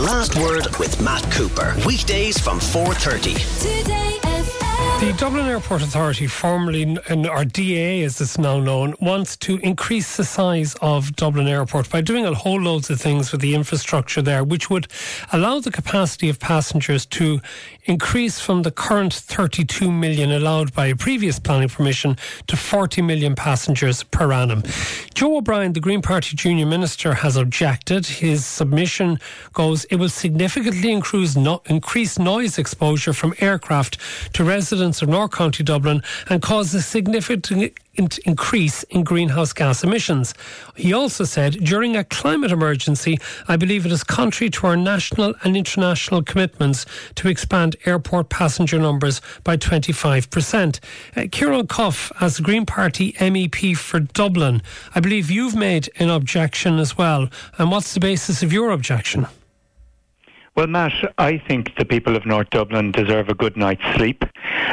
[0.00, 1.76] The Last Word with Matt Cooper.
[1.84, 3.34] Weekdays from 4.30.
[3.60, 4.29] Today
[5.00, 10.24] The Dublin Airport Authority, formerly, or DAA as it's now known, wants to increase the
[10.24, 14.44] size of Dublin Airport by doing a whole loads of things with the infrastructure there,
[14.44, 14.88] which would
[15.32, 17.40] allow the capacity of passengers to
[17.84, 23.34] increase from the current 32 million allowed by a previous planning permission to 40 million
[23.34, 24.62] passengers per annum.
[25.14, 28.04] Joe O'Brien, the Green Party junior minister, has objected.
[28.04, 29.18] His submission
[29.54, 33.96] goes, it will significantly increase, no, increase noise exposure from aircraft
[34.34, 40.34] to residents of North County Dublin and cause a significant increase in greenhouse gas emissions.
[40.76, 45.34] He also said, during a climate emergency, I believe it is contrary to our national
[45.44, 46.86] and international commitments
[47.16, 50.80] to expand airport passenger numbers by 25%.
[51.16, 54.62] Uh, Ciaran Cuffe, as the Green Party MEP for Dublin,
[54.94, 57.28] I believe you've made an objection as well.
[57.58, 59.26] And what's the basis of your objection?
[60.56, 64.24] Well, Matt, I think the people of North Dublin deserve a good night's sleep,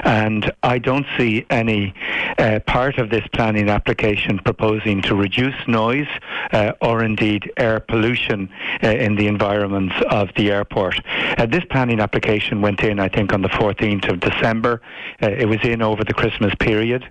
[0.03, 1.93] and I don't see any
[2.39, 6.07] uh, part of this planning application proposing to reduce noise
[6.51, 8.49] uh, or indeed air pollution
[8.83, 10.99] uh, in the environments of the airport.
[11.37, 14.81] Uh, this planning application went in, I think, on the 14th of December.
[15.21, 17.07] Uh, it was in over the Christmas period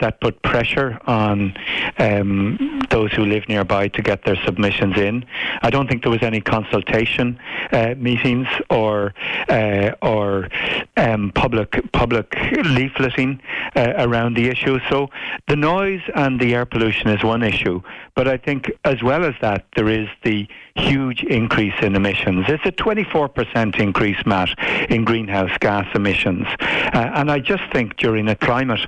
[0.00, 1.54] that put pressure on
[1.98, 5.24] um, those who live nearby to get their submissions in.
[5.62, 7.38] I don't think there was any consultation
[7.70, 9.14] uh, meetings or
[9.48, 10.48] uh, or
[10.96, 13.38] um, public public leafleting
[13.76, 14.80] uh, around the issue.
[14.88, 15.10] So
[15.46, 17.80] the noise and the air pollution is one issue,
[18.16, 22.46] but I think as well as that there is the huge increase in emissions.
[22.48, 24.50] It's a 24% increase, Matt,
[24.90, 28.86] in greenhouse gas emissions, uh, and I just think during a climate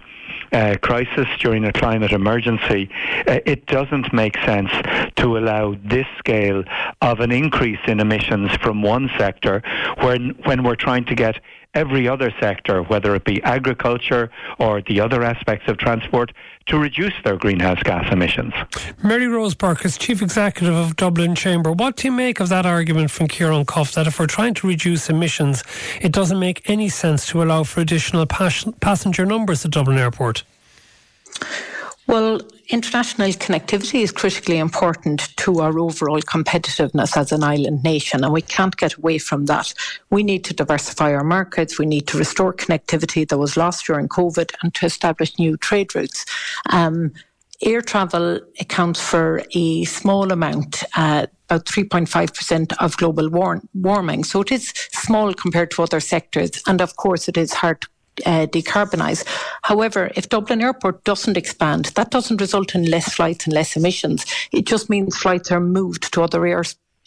[0.52, 2.90] uh, crisis, during a climate emergency,
[3.26, 4.70] uh, it doesn't make sense
[5.16, 6.64] to allow this scale
[7.00, 9.62] of an increase in emissions from one sector
[10.00, 11.40] when, when we're trying to get
[11.76, 16.32] every other sector, whether it be agriculture or the other aspects of transport,
[16.66, 18.52] to reduce their greenhouse gas emissions.
[19.04, 21.70] Mary Rose Burke is Chief Executive of Dublin Chamber.
[21.70, 24.66] What do you make of that argument from Ciaran Cuffe that if we're trying to
[24.66, 25.62] reduce emissions,
[26.00, 30.42] it doesn't make any sense to allow for additional pas- passenger numbers at Dublin Airport?
[32.08, 38.32] Well, international connectivity is critically important to our overall competitiveness as an island nation, and
[38.32, 39.74] we can't get away from that.
[40.10, 44.08] We need to diversify our markets, we need to restore connectivity that was lost during
[44.08, 46.24] COVID, and to establish new trade routes.
[46.70, 47.12] Um,
[47.60, 50.84] air travel accounts for a small amount.
[50.94, 54.24] Uh, about 3.5% of global war- warming.
[54.24, 56.50] So it is small compared to other sectors.
[56.66, 57.88] And of course, it is hard to
[58.24, 59.24] uh, decarbonise.
[59.62, 64.24] However, if Dublin Airport doesn't expand, that doesn't result in less flights and less emissions.
[64.52, 66.62] It just means flights are moved to other air,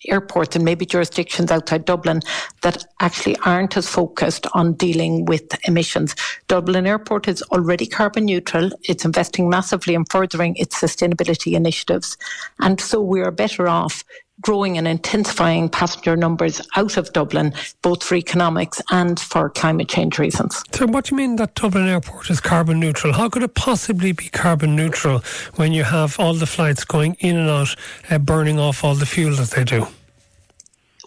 [0.07, 2.21] airports and maybe jurisdictions outside Dublin
[2.61, 6.15] that actually aren't as focused on dealing with emissions.
[6.47, 8.69] Dublin Airport is already carbon neutral.
[8.83, 12.17] It's investing massively in furthering its sustainability initiatives.
[12.59, 14.03] And so we are better off
[14.41, 20.19] growing and intensifying passenger numbers out of Dublin, both for economics and for climate change
[20.19, 20.63] reasons.
[20.73, 23.13] So, what do you mean that Dublin Airport is carbon neutral?
[23.13, 25.19] How could it possibly be carbon neutral
[25.55, 27.75] when you have all the flights going in and out,
[28.09, 29.87] uh, burning off all the fuel that they do?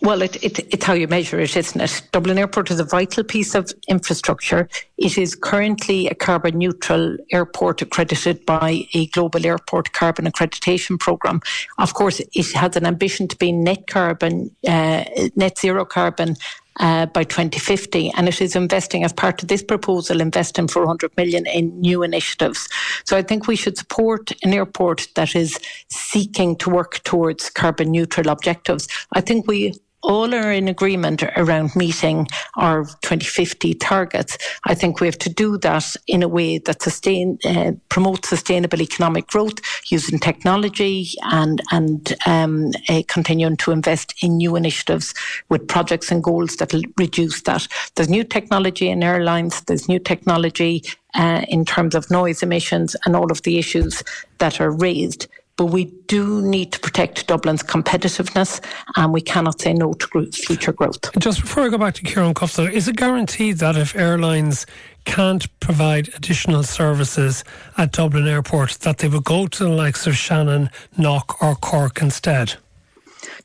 [0.03, 2.03] Well, it, it, it's how you measure it, isn't it?
[2.11, 4.69] Dublin Airport is a vital piece of infrastructure.
[4.99, 11.41] It is currently a carbon neutral airport accredited by a global airport carbon accreditation programme.
[11.79, 15.05] Of course, it has an ambition to be net carbon, uh,
[15.37, 16.37] net zero carbon
[16.81, 21.47] uh, by 2050, and it is investing as part of this proposal, investing 400 million
[21.47, 22.69] in new initiatives.
[23.05, 25.61] So I think we should support an airport that is
[25.91, 28.89] seeking to work towards carbon neutral objectives.
[29.13, 32.27] I think we all are in agreement around meeting
[32.57, 34.37] our 2050 targets.
[34.65, 38.83] I think we have to do that in a way that sustain, uh, promotes sustainable
[38.83, 39.59] economic growth
[39.91, 45.15] using technology and and um, uh, continuing to invest in new initiatives
[45.49, 47.67] with projects and goals that will reduce that.
[47.95, 49.63] There's new technology in airlines.
[49.63, 50.83] There's new technology
[51.15, 54.03] uh, in terms of noise emissions and all of the issues
[54.39, 55.29] that are raised
[55.63, 58.61] but we do need to protect Dublin's competitiveness
[58.97, 61.17] and we cannot say no to future growth.
[61.21, 64.67] Just before I go back to Ciaran Cuffler, is it guaranteed that if airlines
[65.05, 67.45] can't provide additional services
[67.79, 72.03] at Dublin Airport, that they will go to the likes of Shannon, Knock, or Cork
[72.03, 72.55] instead?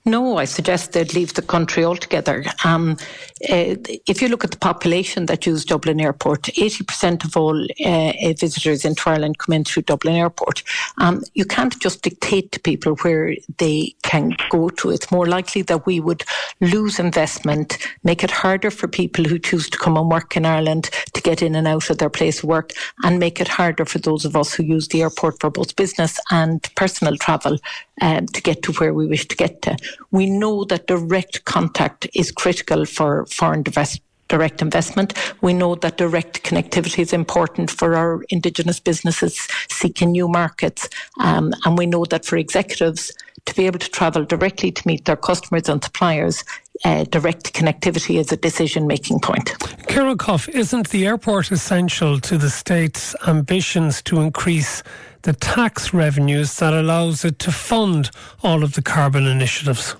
[0.08, 2.46] No, I suggest they'd leave the country altogether.
[2.64, 2.96] Um,
[3.50, 3.76] uh,
[4.08, 8.86] if you look at the population that use Dublin Airport, 80% of all uh, visitors
[8.86, 10.64] into Ireland come in through Dublin Airport.
[10.98, 14.92] Um, you can't just dictate to people where they can go to.
[14.92, 16.24] It's more likely that we would
[16.62, 20.90] lose investment, make it harder for people who choose to come and work in Ireland
[21.16, 22.72] to get in and out of their place of work,
[23.04, 26.18] and make it harder for those of us who use the airport for both business
[26.32, 27.58] and personal travel
[28.02, 29.76] um, to get to where we wish to get to.
[30.12, 33.64] We know that direct contact is critical for foreign
[34.28, 35.14] direct investment.
[35.42, 40.90] We know that direct connectivity is important for our Indigenous businesses seeking new markets.
[41.20, 43.12] Um, and we know that for executives
[43.48, 46.44] to be able to travel directly to meet their customers and suppliers,
[46.86, 49.58] uh, direct connectivity is a decision making point.
[50.18, 54.84] Cuffe, isn't the airport essential to the state's ambitions to increase
[55.24, 58.12] the tax revenues that allows it to fund
[58.44, 59.96] all of the carbon initiatives?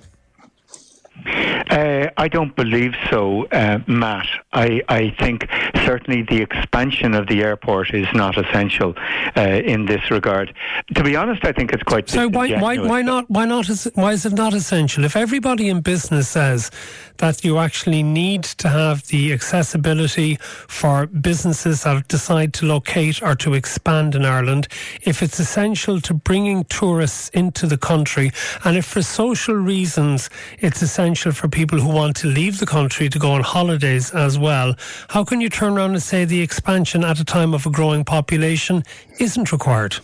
[1.70, 4.26] Uh, I don't believe so, uh, Matt.
[4.52, 5.46] I, I, think
[5.84, 8.94] certainly the expansion of the airport is not essential
[9.36, 10.54] uh, in this regard.
[10.94, 12.08] To be honest, I think it's quite.
[12.08, 13.28] So why, why, why not?
[13.28, 13.68] Why not?
[13.68, 15.04] Is, why is it not essential?
[15.04, 16.70] If everybody in business says
[17.18, 20.36] that you actually need to have the accessibility
[20.68, 24.68] for businesses that decide to locate or to expand in Ireland,
[25.02, 28.32] if it's essential to bringing tourists into the country,
[28.64, 30.30] and if for social reasons
[30.60, 34.38] it's essential for people who want to leave the country to go on holidays as
[34.38, 34.76] well,
[35.08, 38.04] how can you turn around and say the expansion at a time of a growing
[38.04, 38.84] population
[39.18, 39.96] isn't required?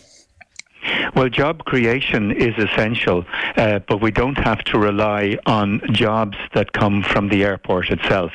[1.15, 3.25] Well, job creation is essential,
[3.57, 8.33] uh, but we don't have to rely on jobs that come from the airport itself.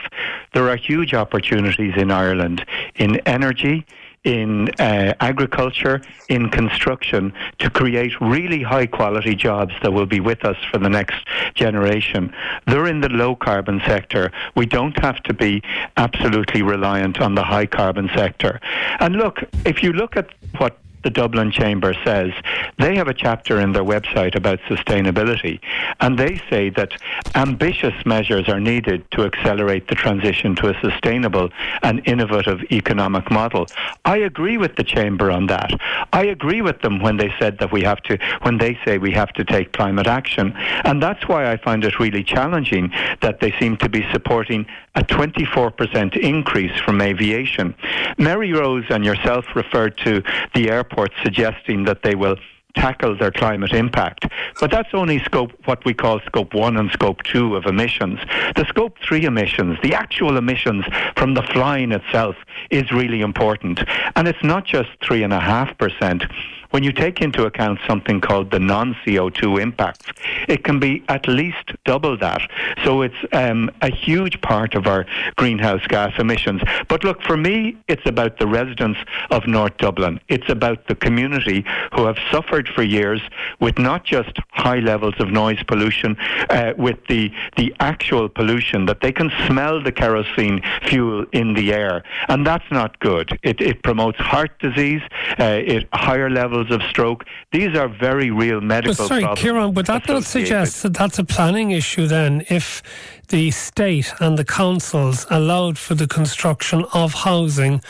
[0.54, 3.86] There are huge opportunities in Ireland in energy,
[4.24, 10.44] in uh, agriculture, in construction, to create really high quality jobs that will be with
[10.44, 11.26] us for the next
[11.56, 12.34] generation.
[12.68, 14.32] They're in the low carbon sector.
[14.56, 15.64] We don't have to be
[15.98, 18.60] absolutely reliant on the high carbon sector.
[19.00, 22.32] And look, if you look at what the Dublin Chamber says.
[22.78, 25.60] They have a chapter in their website about sustainability,
[26.00, 26.94] and they say that
[27.36, 31.50] ambitious measures are needed to accelerate the transition to a sustainable
[31.84, 33.68] and innovative economic model.
[34.06, 35.72] I agree with the Chamber on that.
[36.14, 39.12] I agree with them when they said that we have to, when they say we
[39.12, 40.54] have to take climate action.
[40.84, 42.92] And that's why I find it really challenging
[43.22, 44.66] that they seem to be supporting
[44.96, 47.76] a 24% increase from aviation.
[48.18, 50.22] Mary Rose and yourself referred to
[50.54, 52.36] the airport airports suggesting that they will
[52.76, 54.28] tackle their climate impact.
[54.60, 58.20] But that's only scope what we call scope 1 and scope 2 of emissions.
[58.56, 62.36] The scope 3 emissions, the actual emissions from the flying itself
[62.70, 63.82] is really important.
[64.16, 66.32] And it's not just 3.5%
[66.72, 70.06] when you take into account something called the non CO2 impacts,
[70.48, 72.42] it can be at least double that.
[72.84, 75.06] So it's um, a huge part of our
[75.36, 76.62] greenhouse gas emissions.
[76.88, 79.00] But look, for me, it's about the residents
[79.32, 80.20] of North Dublin.
[80.28, 83.22] It's about the community who have suffered for years
[83.60, 86.18] with not just high levels of noise pollution,
[86.50, 91.74] uh, with the, the actual pollution that they can smell the kerosene fuel in the
[91.74, 92.04] air.
[92.28, 93.38] And that's not good.
[93.44, 95.02] It, it promotes heart disease,
[95.40, 97.26] uh, it, higher levels levels of stroke.
[97.52, 99.42] These are very real medical but sorry, problems.
[99.42, 102.82] Ciaran, would that not suggest that that's a planning issue then if
[103.30, 107.82] the state and the councils allowed for the construction of housing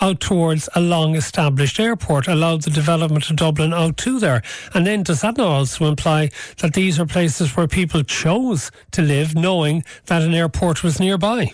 [0.00, 4.42] out towards a long established airport, allowed the development of Dublin out to there.
[4.74, 9.02] And then does that not also imply that these are places where people chose to
[9.02, 11.52] live knowing that an airport was nearby?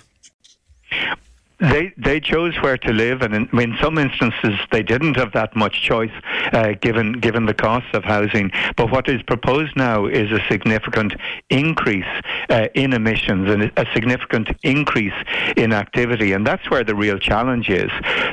[1.60, 5.56] They they chose where to live, and in, in some instances they didn't have that
[5.56, 6.12] much choice,
[6.52, 8.52] uh, given given the costs of housing.
[8.76, 11.14] But what is proposed now is a significant
[11.50, 12.06] increase
[12.48, 15.18] uh, in emissions and a significant increase
[15.56, 17.90] in activity, and that's where the real challenge is.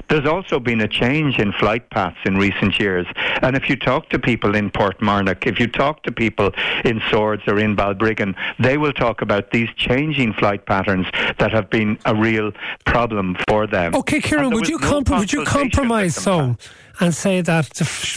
[0.08, 3.08] There's also been a change in flight paths in recent years,
[3.42, 6.52] and if you talk to people in Portmarnock, if you talk to people
[6.84, 11.08] in Swords or in Balbriggan, they will talk about these changing flight patterns
[11.40, 12.52] that have been a real
[12.86, 13.96] problem problem for them.
[13.96, 16.58] Okay, Ciaran, would you, no would you compromise so
[17.00, 17.70] and say that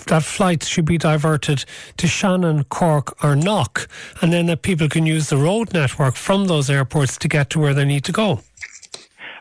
[0.06, 1.64] that flights should be diverted
[1.96, 3.88] to Shannon, Cork, or Knock,
[4.22, 7.58] and then that people can use the road network from those airports to get to
[7.58, 8.40] where they need to go?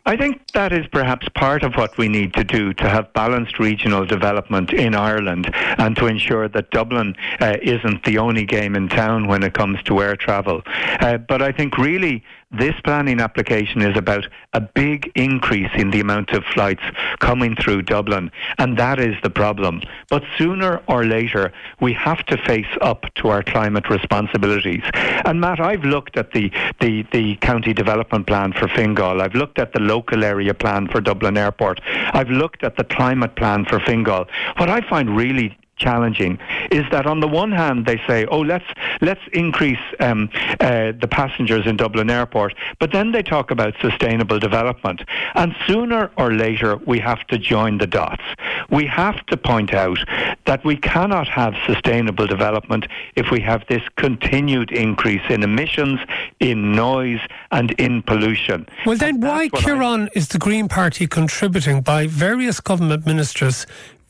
[0.07, 3.59] I think that is perhaps part of what we need to do to have balanced
[3.59, 8.87] regional development in Ireland and to ensure that Dublin uh, isn't the only game in
[8.87, 10.61] town when it comes to air travel.
[11.01, 15.99] Uh, but I think really this planning application is about a big increase in the
[15.99, 16.83] amount of flights
[17.19, 19.81] coming through Dublin, and that is the problem.
[20.09, 21.51] But sooner or later,
[21.81, 24.83] we have to face up to our climate responsibilities.
[24.93, 26.49] And Matt, I've looked at the,
[26.79, 29.21] the, the county development plan for Fingal.
[29.21, 31.81] I've looked at the local area plan for Dublin Airport.
[32.13, 34.25] I've looked at the climate plan for Fingal.
[34.55, 36.37] What I find really challenging
[36.71, 38.65] is that on the one hand they say, oh, let's
[39.01, 40.29] let's increase um,
[40.59, 45.03] uh, the passengers in Dublin Airport, but then they talk about sustainable development,
[45.35, 48.23] and sooner or later we have to join the dots.
[48.69, 49.99] We have to point out
[50.45, 55.99] that we cannot have sustainable development if we have this continued increase in emissions,
[56.39, 57.19] in noise,
[57.51, 58.67] and in pollution.
[58.85, 63.65] Well, then why, Ciaran, is the Green Party contributing by various government ministers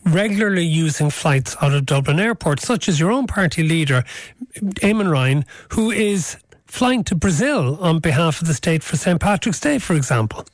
[0.05, 4.03] regularly using flights out of Dublin Airport, such as your own party leader,
[4.55, 9.19] Eamon Ryan, who is flying to Brazil on behalf of the state for St.
[9.19, 10.45] Patrick's Day, for example.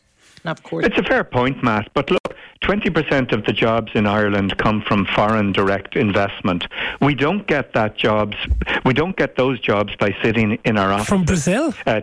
[0.45, 0.85] Of course.
[0.85, 1.89] It's a fair point, Matt.
[1.93, 6.67] But look, 20% of the jobs in Ireland come from foreign direct investment.
[7.01, 8.35] We don't get that jobs.
[8.85, 11.07] We don't get those jobs by sitting in our office.
[11.07, 11.73] From Brazil?
[11.85, 12.01] Uh,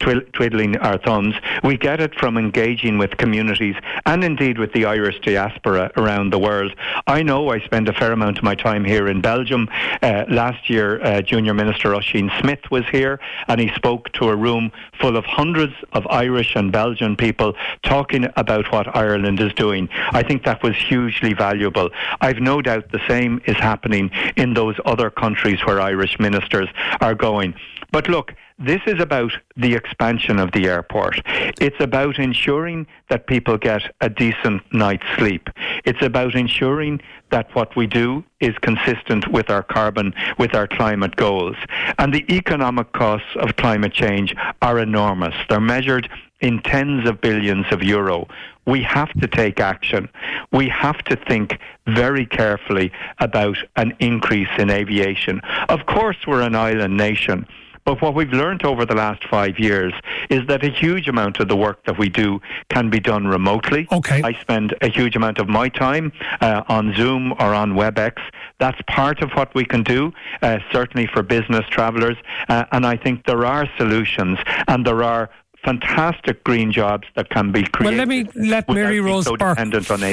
[0.00, 1.34] twiddling our thumbs.
[1.62, 6.38] We get it from engaging with communities and indeed with the Irish diaspora around the
[6.38, 6.74] world.
[7.06, 9.68] I know I spend a fair amount of my time here in Belgium.
[10.02, 14.36] Uh, last year, uh, Junior Minister Ossian Smyth was here and he spoke to a
[14.36, 19.88] room full of hundreds of Irish and Belgian people talking about what Ireland is doing.
[20.12, 21.90] I think that was hugely valuable.
[22.20, 26.68] I've no doubt the same is happening in those other countries where Irish ministers
[27.00, 27.54] are going.
[27.92, 31.20] But look, this is about the expansion of the airport.
[31.60, 35.50] It's about ensuring that people get a decent night's sleep.
[35.84, 41.16] It's about ensuring that what we do is consistent with our carbon, with our climate
[41.16, 41.56] goals.
[41.98, 45.34] And the economic costs of climate change are enormous.
[45.48, 46.08] They're measured
[46.40, 48.26] in tens of billions of euro.
[48.66, 50.08] We have to take action.
[50.52, 55.40] We have to think very carefully about an increase in aviation.
[55.68, 57.46] Of course, we're an island nation.
[57.86, 59.94] But what we've learned over the last five years
[60.28, 63.86] is that a huge amount of the work that we do can be done remotely.
[63.92, 64.20] Okay.
[64.24, 68.14] I spend a huge amount of my time uh, on Zoom or on WebEx.
[68.58, 70.12] That's part of what we can do,
[70.42, 72.16] uh, certainly for business travellers.
[72.48, 75.30] Uh, and I think there are solutions and there are
[75.66, 77.84] fantastic green jobs that can be created.
[77.84, 79.58] Well, let me let Mary Rose so Burke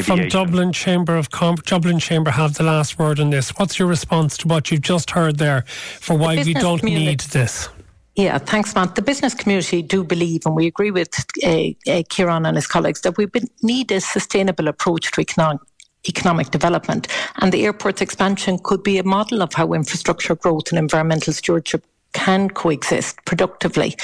[0.03, 3.51] from Dublin Chamber of Com- Dublin Chamber have the last word on this.
[3.51, 5.61] What's your response to what you've just heard there
[5.99, 7.05] for why we don't community.
[7.05, 7.69] need this?
[8.15, 8.95] Yeah, thanks, Matt.
[8.95, 11.09] The business community do believe, and we agree with
[11.43, 11.49] uh,
[11.87, 13.27] uh, Ciaran and his colleagues, that we
[13.61, 15.61] need a sustainable approach to economic
[16.05, 17.07] economic development.
[17.37, 21.85] And the airport's expansion could be a model of how infrastructure growth and environmental stewardship
[22.13, 23.95] can coexist productively.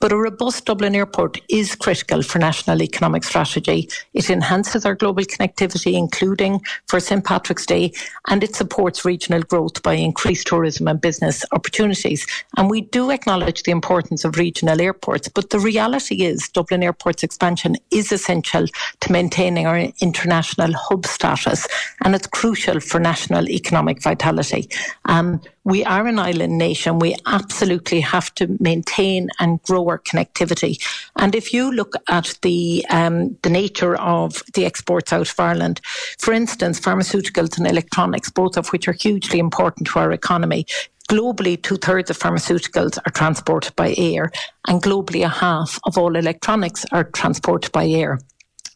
[0.00, 3.88] But a robust Dublin airport is critical for national economic strategy.
[4.14, 7.24] It enhances our global connectivity, including for St.
[7.24, 7.92] Patrick's Day,
[8.28, 12.26] and it supports regional growth by increased tourism and business opportunities.
[12.56, 17.22] And we do acknowledge the importance of regional airports, but the reality is Dublin Airport's
[17.22, 18.66] expansion is essential
[19.00, 21.66] to maintaining our international hub status,
[22.04, 24.68] and it's crucial for national economic vitality.
[25.06, 26.98] Um, we are an island nation.
[26.98, 30.82] We absolutely have to maintain and grow our connectivity.
[31.16, 35.82] And if you look at the um, the nature of the exports out of Ireland,
[36.18, 40.66] for instance, pharmaceuticals and electronics, both of which are hugely important to our economy,
[41.08, 44.30] Globally, two thirds of pharmaceuticals are transported by air,
[44.66, 48.18] and globally, a half of all electronics are transported by air.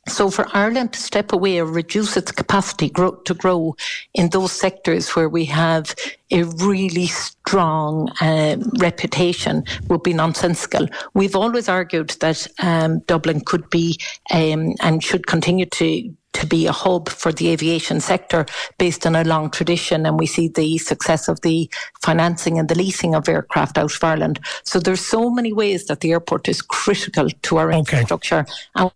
[0.09, 3.77] So for Ireland to step away or reduce its capacity grow, to grow
[4.15, 5.95] in those sectors where we have
[6.33, 10.89] a really strong uh, reputation would be nonsensical.
[11.15, 13.99] We've always argued that um, Dublin could be
[14.33, 18.47] um, and should continue to to be a hub for the aviation sector
[18.79, 20.07] based on a long tradition.
[20.07, 21.71] And we see the success of the
[22.03, 24.41] financing and the leasing of aircraft out of Ireland.
[24.65, 27.79] So there's so many ways that the airport is critical to our okay.
[27.79, 28.47] infrastructure.
[28.77, 28.91] And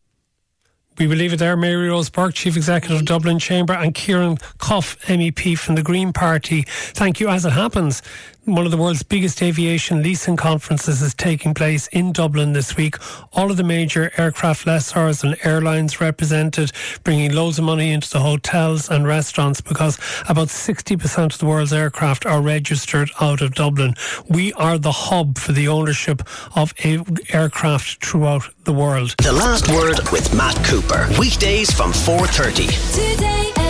[0.98, 1.56] we will leave it there.
[1.56, 6.12] Mary Rose Burke, Chief Executive of Dublin Chamber, and Ciaran Cuffe, MEP from the Green
[6.12, 6.64] Party.
[6.66, 7.28] Thank you.
[7.28, 8.02] As it happens,
[8.46, 12.96] one of the world's biggest aviation leasing conferences is taking place in Dublin this week.
[13.32, 16.70] All of the major aircraft lessors and airlines represented,
[17.02, 19.98] bringing loads of money into the hotels and restaurants because
[20.28, 23.94] about 60% of the world's aircraft are registered out of Dublin.
[24.28, 26.22] We are the hub for the ownership
[26.54, 29.14] of aircraft throughout the world.
[29.22, 31.08] The last word with Matt Cooper.
[31.18, 32.68] Weekdays from 4:30.
[32.94, 33.65] Today